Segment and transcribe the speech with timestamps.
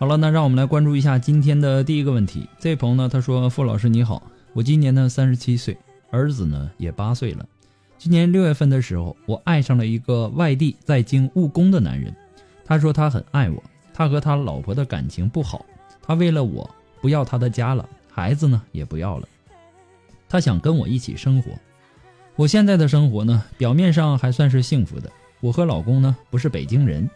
[0.00, 2.48] 好了，那让我们来关注一下今天的第一个问题。
[2.58, 4.22] 这位朋友呢，他说：“傅老师你好，
[4.54, 5.76] 我今年呢三十七岁，
[6.10, 7.46] 儿子呢也八岁了。
[7.98, 12.16] 今年六月份的时候，我爱上了一个外地在京务工的男人。
[12.64, 15.66] 他说他很爱我，他和他老婆的感情不好，
[16.00, 16.68] 他为了我
[17.02, 19.28] 不要他的家了，孩子呢也不要了，
[20.30, 21.52] 他想跟我一起生活。
[22.36, 25.12] 我现在的生活呢，表面上还算是幸福的。
[25.40, 27.06] 我和老公呢不是北京人。”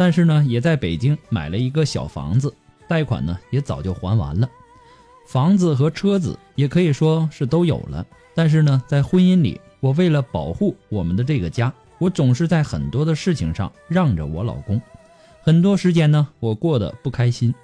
[0.00, 2.50] 但是呢，也在北京买了一个小房子，
[2.88, 4.48] 贷款呢也早就还完了，
[5.26, 8.06] 房子和车子也可以说是都有了。
[8.34, 14.80] 但是呢，在婚姻里，我为了保护我们的这个家，我总是在很多的事情上让着我老公，
[15.42, 17.54] 很多时间呢，我过得不开心，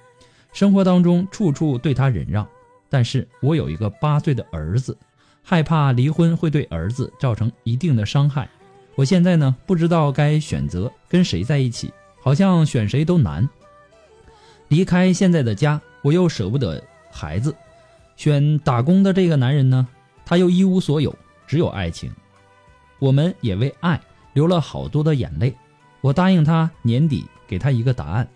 [0.53, 2.47] 生活当中处处对他忍让。
[2.87, 4.95] 但是我有一个八岁的儿子，
[5.41, 8.47] 害怕离婚会对儿子造成一定的伤害，
[8.93, 11.91] 我现在呢，不知道该选择跟谁在一起。
[12.27, 13.47] 好像选谁都难。
[14.67, 17.55] 离开现在的家，我又舍不得孩子。
[18.17, 19.87] 选打工的这个男人呢，
[20.25, 21.15] 他又一无所有，
[21.47, 22.11] 只有爱情。
[22.99, 23.97] 我们也为爱
[24.33, 25.55] 流了好多的眼泪。
[26.01, 28.27] 我答应他年底给他一个答案，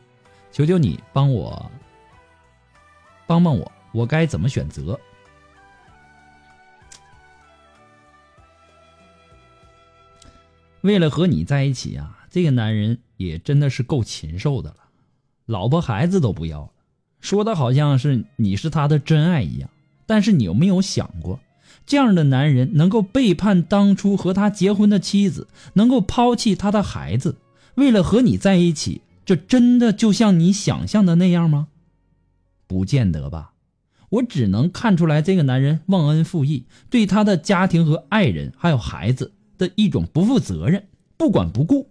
[0.53, 1.69] 求求你帮我，
[3.28, 4.97] 帮帮我，我该怎么选择？
[10.79, 12.97] 为了和你在一起啊，这个男人。
[13.21, 14.77] 也真的是够禽兽的了，
[15.45, 16.71] 老婆孩子都不要了，
[17.19, 19.69] 说的好像是你是他的真爱一样。
[20.07, 21.39] 但是你有没有想过，
[21.85, 27.35] 这样的男人能够背叛当初和他结婚的妻子，能够抛弃他的孩子，
[27.75, 31.67] 为了和你在一起，这真的就像你想象的那样吗？
[32.65, 33.53] 不见得吧。
[34.09, 40.87] 我只能看出来，这个男人忘恩负义，对他的家庭和爱人还有孩子的一种不负责任、
[41.17, 41.87] 不管不顾。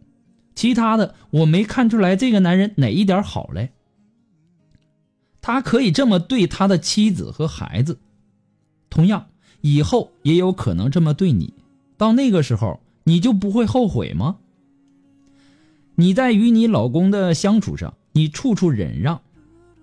[0.55, 3.71] 其他的我没看出来，这个男人哪一点好嘞？
[5.41, 7.99] 他可以这么对他的妻子和孩子，
[8.91, 9.29] 同样
[9.63, 11.55] 以后也有可能这么对你。
[11.97, 14.37] 到那个时候，你就不会后悔吗？
[15.95, 19.23] 你在与你老公的相处上，你处处忍让，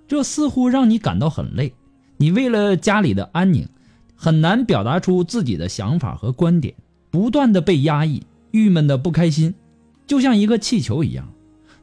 [0.08, 1.74] 这似乎让你感到很累。
[2.18, 3.68] 你为了家里的安宁，
[4.16, 6.76] 很难表达出自己的想法和观点，
[7.10, 9.54] 不断的被压抑，郁闷的不开心。
[10.08, 11.32] 就像一个气球一样，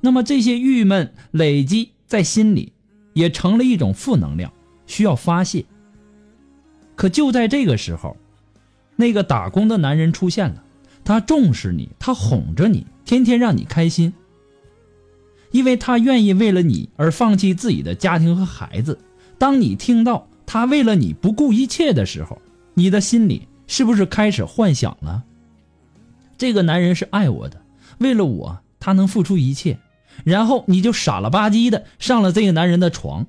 [0.01, 2.73] 那么这些郁闷累积在心里，
[3.13, 4.53] 也成了一种负能量，
[4.87, 5.65] 需要发泄。
[6.97, 8.17] 可就在这个时候，
[8.97, 10.65] 那个打工的男人出现了，
[11.05, 14.13] 他重视你，他哄着你，天天让你开心，
[15.51, 18.99] 因为他愿意为了你而放弃自己的家庭和孩子。
[19.37, 22.41] 当你听到他为了你不顾一切的时候，
[22.73, 25.25] 你的心里是不是开始幻想了？
[26.39, 27.61] 这个男人是爱我的。
[28.05, 29.79] 为了我，他能付出一切，
[30.25, 33.27] 然后你就傻了吧唧的上了这个男人的床，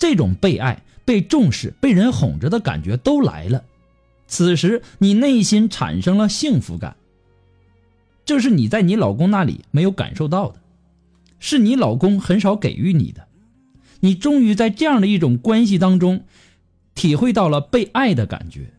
[0.00, 3.62] 这种被爱、被重视、被人哄着的感觉都来了。
[4.26, 6.96] 此时你内心产生了幸福感，
[8.24, 10.56] 这是你在你老公那里没有感受到的，
[11.38, 13.28] 是你老公很少给予你的。
[14.00, 16.24] 你终于在这样的一种关系当中，
[16.96, 18.72] 体会到了被爱的感觉。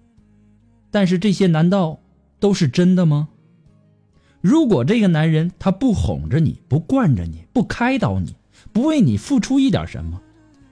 [0.90, 2.00] 但是这些难道
[2.40, 3.30] 都是真的吗？
[4.42, 8.36] 如果这个男人他不哄着你，不惯着你，不开导你，
[8.74, 10.20] 不为你付出一点什么，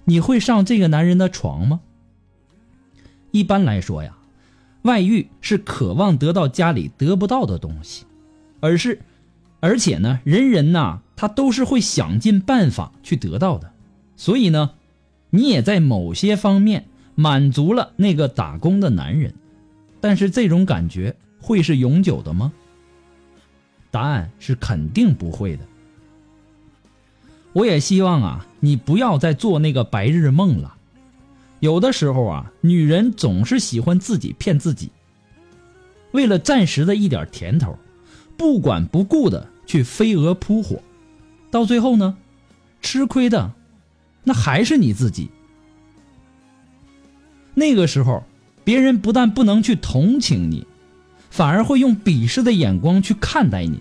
[0.06, 1.82] 你会上这个男人的床吗？
[3.32, 4.18] 一般来说呀，
[4.82, 8.06] 外遇是渴望得到家里得不到的东西。
[8.60, 9.02] 而是，
[9.60, 13.72] 而且呢，人人呐，他都是会想尽办法去得到的，
[14.16, 14.72] 所以呢，
[15.30, 19.36] 你也在某些方面满足了那个打工的男人，
[20.02, 22.52] 但是这种感觉会是永久的吗？
[23.92, 25.66] 答案是肯定不会的。
[27.54, 30.76] 我也希望啊，你不要再做那个白日梦了。
[31.60, 34.92] 有的时候啊，女人总是喜欢自己骗自己，
[36.12, 37.78] 为了暂时的一点甜头。
[38.38, 40.82] 不管不顾的去飞蛾扑火，
[41.52, 42.16] 到最后呢，
[42.82, 43.52] 吃亏的
[44.24, 45.30] 那还是你自己。
[47.54, 48.24] 那个时候，
[48.64, 50.66] 别人不但不能去同情你，
[51.30, 53.80] 反而会用鄙视的眼光去看待你。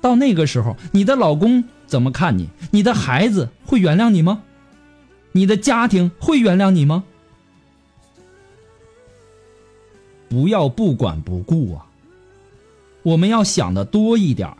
[0.00, 2.48] 到那个时候，你的老公怎么看你？
[2.70, 4.42] 你的孩子会原谅你吗？
[5.32, 7.04] 你的家庭会原谅你吗？
[10.28, 11.86] 不要不管不顾啊！
[13.02, 14.50] 我们要想的多一点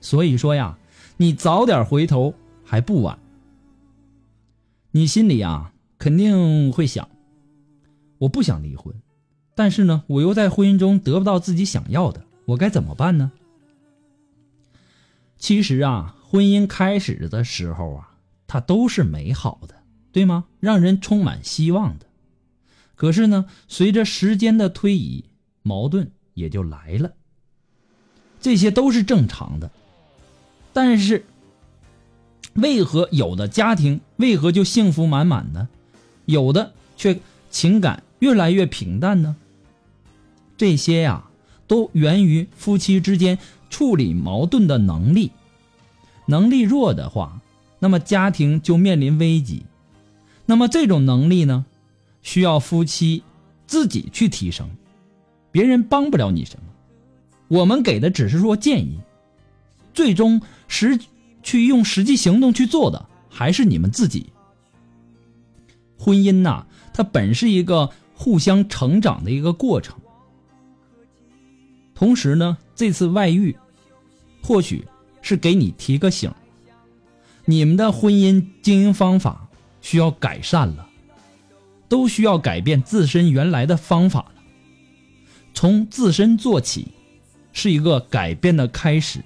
[0.00, 0.76] 所以说呀，
[1.16, 2.34] 你早点回头
[2.64, 3.18] 还不晚。
[4.90, 7.08] 你心里啊肯定会想，
[8.18, 8.94] 我不想离婚，
[9.56, 13.32] 但是呢，我又在婚姻中得不到自己想要的，我该怎么办呢？
[15.38, 18.10] 其实啊，婚姻开始的时候啊，
[18.46, 19.74] 它都是美好的，
[20.12, 20.44] 对吗？
[20.60, 22.06] 让人充满希望的。
[22.94, 25.24] 可是呢，随着时间的推移，
[25.62, 27.14] 矛盾也就来了。
[28.40, 29.70] 这些都是正常的，
[30.74, 31.24] 但是
[32.52, 35.68] 为何有的家庭为何就幸福满满呢？
[36.26, 37.18] 有的却
[37.50, 39.34] 情感越来越平淡呢？
[40.56, 41.24] 这些呀，
[41.66, 43.38] 都源于夫妻之间
[43.68, 45.30] 处理矛盾的能力。
[46.26, 47.40] 能力弱的话，
[47.78, 49.64] 那么家庭就面临危机。
[50.44, 51.66] 那么这种能力呢，
[52.22, 53.22] 需要夫妻
[53.66, 54.70] 自己去提升，
[55.50, 56.66] 别人帮不了你什么。
[57.48, 58.98] 我们给的只是说建议，
[59.94, 60.98] 最终实
[61.42, 64.26] 去用实际行动去做的还是你们自己。
[65.98, 69.96] 婚姻呐，它本是一个互相成长的一个过程。
[71.96, 73.56] 同时呢，这次外遇，
[74.40, 74.84] 或许
[75.20, 76.30] 是给你提个醒，
[77.44, 79.48] 你们的婚姻经营方法
[79.80, 80.88] 需要改善了，
[81.88, 84.42] 都需要改变自身原来的方法了，
[85.52, 86.86] 从自身做起。
[87.58, 89.18] 是一个改变的开始，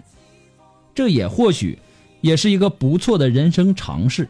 [0.94, 1.76] 这也或许
[2.20, 4.28] 也是一个不错的人生尝试。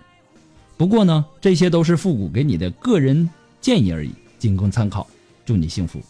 [0.78, 3.28] 不过呢，这些都是复古给你的个人
[3.60, 5.06] 建议而已，仅供参考。
[5.44, 6.00] 祝你幸福。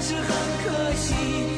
[0.00, 1.57] 是很可惜。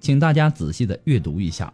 [0.00, 1.72] 请大家仔细的阅读一下。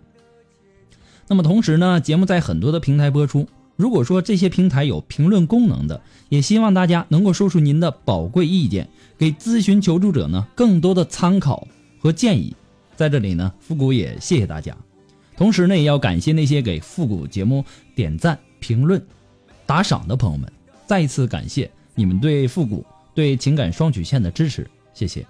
[1.29, 3.49] 那么同时呢，节目在很多的平台播出。
[3.77, 11.69] 如果说这些平台有评论功能的，也希望大家能够说出您的宝贵意见，给咨询求助者呢更多的参考
[11.99, 12.55] 和建议。
[12.95, 14.75] 在这里呢，复古也谢谢大家。
[15.37, 17.63] 同时呢，也要感谢那些给复古节目
[17.95, 19.05] 点赞、评论、
[19.67, 20.51] 打赏的朋友们。
[20.87, 25.27] 再一次感谢你们对复古、对情感双曲线的支持，谢谢。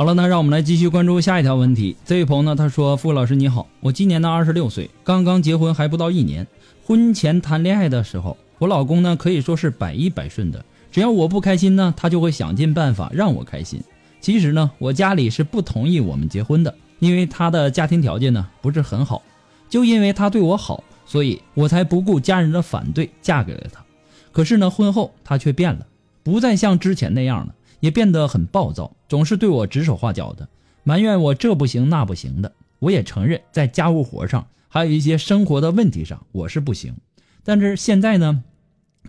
[0.00, 1.94] 好了，那让我们来继续关注下一条问题。
[2.06, 6.46] 这位朋友呢，他说：“傅老师你好，我今年呢二十六岁，刚刚结婚还不到一年。
[6.86, 13.84] 婚前谈恋爱的时候，我老公呢可以说是百依百顺的，只要我不开心呢，他就会想尽办法让我开心。
[14.22, 19.20] 其实呢，我家里是不同意我们结婚的，因为他的家庭条件呢不是很好。
[19.68, 23.84] 就因为他对我好，所以我才不顾家人的反对嫁给了他。
[24.32, 25.86] 可是呢，婚后他却变了，
[26.22, 30.48] 不再像之前那样了。”也变得很暴躁，总是对我指手画脚的，
[30.84, 32.52] 埋怨我这不行那不行的。
[32.78, 36.94] 我也承认，在家务活上，还有一些生活的问题上，我是不行。
[37.42, 38.44] 但是现在呢，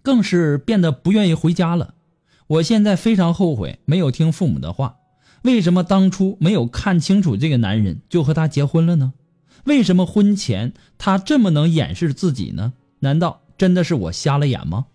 [0.02, 1.94] 更是变得不愿意回家了。
[2.48, 4.98] 我现在非常后悔没有听父母的话。
[5.44, 9.14] 为什么当初没有看清楚这个男人就和他结婚了呢？
[9.64, 12.74] 为什么婚前他这么能掩饰自己呢？
[13.00, 14.88] 难道真的是我瞎了眼吗？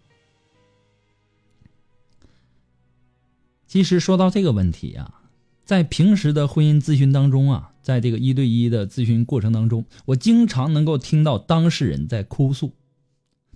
[3.77, 5.21] 其实说到这个问题啊，
[5.67, 12.73] 在平时的婚姻咨询当中啊，在这个一对一的咨询过程当中，我经常能够听到当事人在哭诉，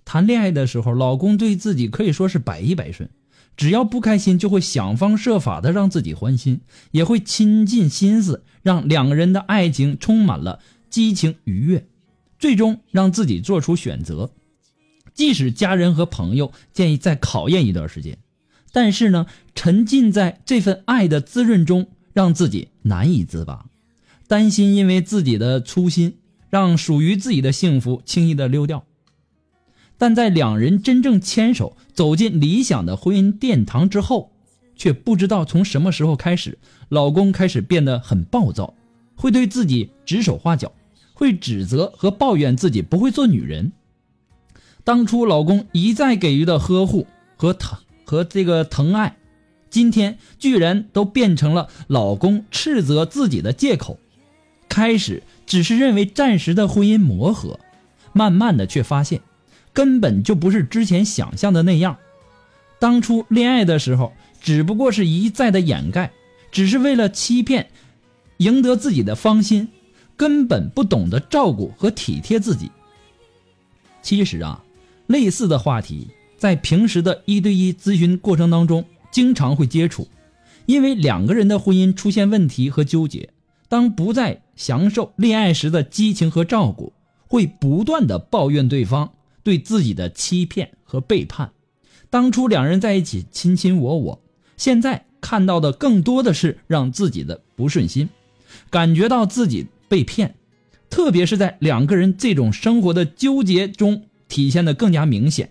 [0.04, 3.08] 谈恋爱的时候，老公对自己可以说是百依百顺，
[3.56, 6.60] 只要不开心就会想方设法的让自己欢心，
[6.90, 10.60] 也会倾尽心思让两个人的爱情充满了
[10.90, 11.86] 激情愉悦，
[12.38, 14.32] 最终让自己做出选择，
[15.14, 18.18] 即使家人和朋友建议再考验一段时间。
[18.72, 19.26] 但是呢，
[19.60, 23.66] 沉浸在这份爱的滋润中，让自己难以自拔，
[24.26, 26.16] 担心因为自己的粗心，
[26.48, 28.86] 让属于自己的幸福轻易的溜掉。
[29.98, 34.32] 但在两人真正牵手走进理想的婚姻殿堂之后，
[34.76, 38.72] 却不知道从什么时候开始，老公开始变得很暴躁，
[39.14, 40.72] 会对自己指手画脚，
[41.12, 43.72] 会指责和抱怨自己不会做女人。
[44.84, 47.78] 当初老公一再给予的呵护和疼。
[48.06, 49.18] 和这个疼爱，
[49.70, 53.98] 今天居然都变成了老公斥责自己的借口。
[54.68, 57.58] 开始只是认为暂时的婚姻磨合，
[58.12, 59.20] 慢慢的却发现，
[59.72, 61.96] 根本就不是之前想象的那样。
[62.78, 66.12] 当初恋爱的时候，只不过是一再的掩盖，
[66.50, 67.70] 只是为了欺骗，
[68.38, 69.68] 赢得自己的芳心，
[70.16, 72.70] 根本不懂得照顾和体贴自己。
[74.02, 74.62] 其实啊，
[75.06, 76.08] 类似的话题。
[76.38, 80.08] 在平时的一对一咨询过程当中，经常会接触，
[80.66, 83.30] 因为两个人的婚姻出现问题和纠结，
[83.68, 86.92] 当不再享受恋爱时的激情和照顾，
[87.26, 89.12] 会不断的抱怨对方
[89.42, 91.52] 对自己的欺骗和背叛。
[92.08, 94.22] 当初两人在一起卿卿我我，
[94.56, 98.08] 现在看到的更多的是让自己的不顺心，
[98.68, 100.34] 感觉到自己被骗，
[100.88, 105.50] 特别是在两个人这种生活的纠结中体现的更加明显。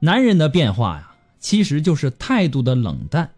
[0.00, 1.09] 男人的变化呀，
[1.40, 3.32] 其实就是态度的冷淡。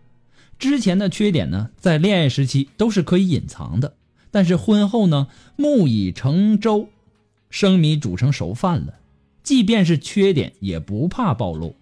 [0.58, 3.94] 之前的缺点呢，在恋爱时期都是可以隐藏的，
[4.30, 6.88] 但是婚后呢，木已成舟，
[7.48, 8.94] 生米煮成熟饭了。
[9.42, 11.74] 即便是缺点，也不怕暴露。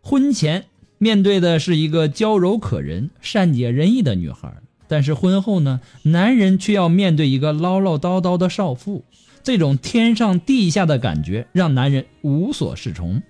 [0.00, 0.66] 婚前
[0.98, 9.04] 面对的是一个娇柔可人、善解人意的女孩，但是婚后呢，男人却要面对一个唠唠叨叨的少妇。
[9.44, 13.22] 这种天上地下的感觉让男人无所适从。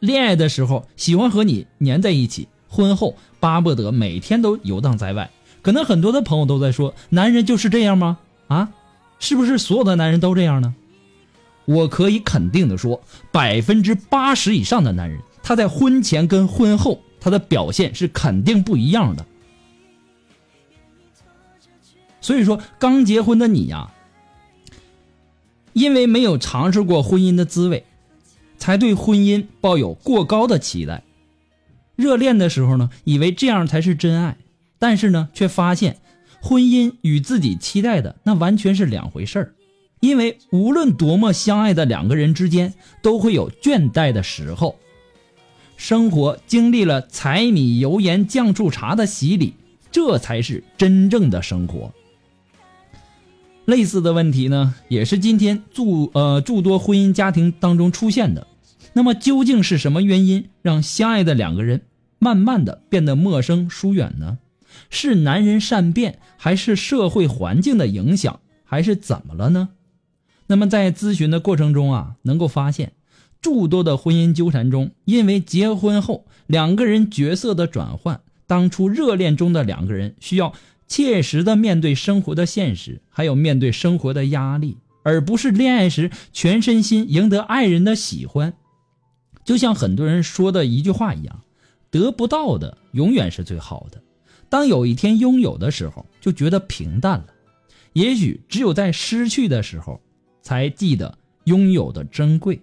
[0.00, 5.30] 恋爱的时候喜欢和你粘在一起，婚后巴不得每天都游荡在外。
[5.62, 8.18] 可能很多的朋友都在说，男人就是这样吗？
[8.48, 8.70] 啊，
[9.20, 10.74] 是不是所有的男人都这样呢？
[11.66, 19.24] 我可以肯定的说，百分之八十以上的男人，他在婚前跟婚后他的表现是肯定不一样的。
[22.20, 23.92] 所以说，刚结婚的你呀。
[25.78, 27.84] 因为没有尝试过婚姻的滋味，
[28.58, 31.04] 才对婚姻抱有过高的期待。
[31.94, 34.36] 热恋的时候呢，以为这样才是真爱，
[34.78, 35.98] 但是呢，却发现
[36.40, 39.54] 婚姻与自己期待的那完全是两回事儿。
[40.00, 44.76] 因为无论多么相爱的两个人之间，都会有倦怠的时候。
[45.76, 49.54] 生活经历了柴米油盐酱醋茶的洗礼，
[49.92, 51.92] 这才是真正的生活。
[53.68, 58.46] 类似的问题呢，也是今天诸呃诸多婚姻家庭当中出现的。
[58.94, 61.82] 那么究竟是什么原因让相爱的两个人
[62.18, 64.38] 慢慢的变得陌生疏远呢？
[64.88, 69.68] 是男人善变，还是社会环境的影响，还是怎么了呢？
[70.46, 72.92] 那么在咨询的过程中啊，能够发现
[73.42, 80.54] 诸多的婚姻纠缠中，因为结婚后两个人角色的转换，当初热恋中的两个人需要。
[80.88, 88.54] 切实的面对生活的现实，还有面对生活的压力，而不是恋爱时全身心赢得爱人的喜欢。
[89.44, 91.42] 就像很多人说的一句话一样
[91.90, 94.02] ：“得不到的永远是最好的。
[94.48, 97.26] 当有一天拥有的时候，就觉得平淡了。
[97.92, 100.00] 也许只有在失去的时候，
[100.42, 102.60] 才记得拥有的珍贵。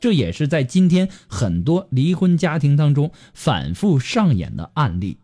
[0.00, 5.18] 这也是在今天很多离婚家庭当中反复上演的案例。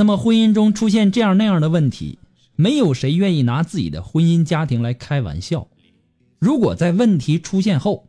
[0.00, 2.20] 那么，婚姻中出现这样那样的问题，
[2.54, 5.66] 没有谁愿意拿自己的婚姻家庭来开玩笑。
[6.38, 8.06] 如果在问题出现后，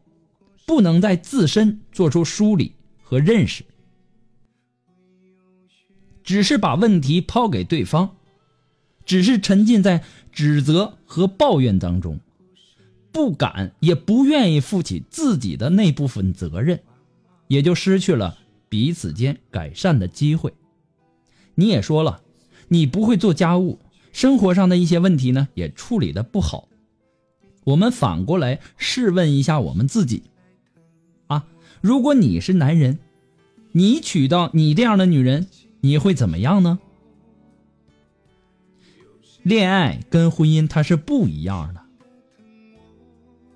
[0.67, 3.63] 不能在自身做出梳理和认识，
[6.24, 8.12] 只是把问题抛给对方，
[9.03, 12.19] 只是沉浸在指责和抱怨当中。
[13.12, 16.79] 不敢也不愿意负起自己的那部分责任，
[17.48, 18.38] 也就失去了
[18.69, 20.53] 彼此间改善的机会。
[21.60, 22.22] 你也说了，
[22.70, 23.80] 你不会做家务，
[24.13, 26.70] 生活上的一些问题呢也处理的不好。
[27.66, 30.24] 我们反过来试问一下我们自己：
[31.28, 31.46] 啊，
[31.82, 32.98] 如果你是男人，
[33.74, 35.48] 你娶到你这样的女人，
[35.82, 36.80] 你会怎么样呢？
[39.44, 41.82] 恋爱跟婚姻它是不一样的。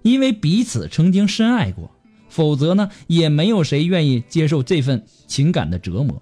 [0.01, 1.89] 因为彼此曾经深爱过，
[2.27, 6.21] 否则呢，也没有谁愿意接受这份情感的折磨。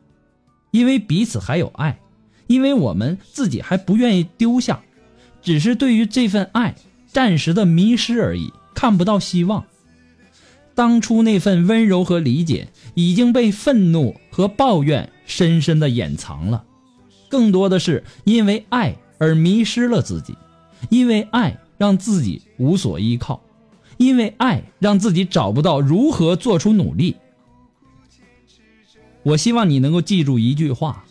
[0.71, 1.99] 因为彼此还有爱，
[2.47, 4.81] 因为我们自己还不愿意丢下，
[5.41, 6.75] 只是对于这份爱
[7.07, 9.63] 暂时的迷失而已，看不到希望。
[10.73, 16.63] 当初那份温柔和理解已经被愤怒和抱怨深深的掩藏了，
[17.29, 20.35] 更多的是因为爱而迷失了自己，
[20.89, 23.41] 因为爱让自己无所依靠。
[23.97, 27.15] 因为爱让自己找不到如何做出努力。
[29.23, 31.05] 我希望你能够记住一句话：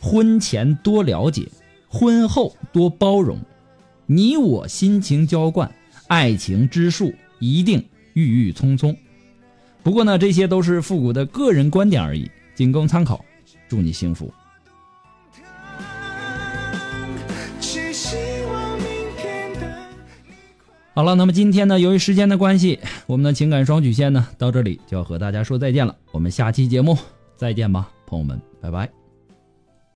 [0.00, 1.46] 婚前多了解，
[1.88, 3.38] 婚后多包容。
[4.06, 5.70] 你我心情浇灌，
[6.06, 8.96] 爱情之树一定郁郁葱葱。
[9.82, 13.22] 不过呢，这些都是复古的个人观点而已，仅供参考。
[13.68, 14.32] 祝你幸福。
[20.94, 25.94] 好了，那么今天呢，由于时间的关系，我们的情感双曲线呢，到这里就要和大家说再见了。
[26.10, 26.98] 我们下期节目
[27.38, 28.97] 再见吧，朋友们，拜拜。